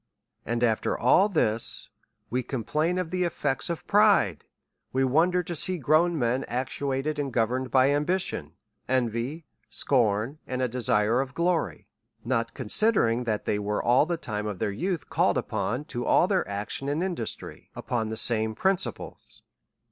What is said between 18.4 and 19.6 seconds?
principles.